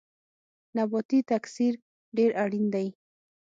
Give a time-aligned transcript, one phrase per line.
[0.77, 1.73] نباتي تکثیر
[2.17, 2.87] ډیر اړین دی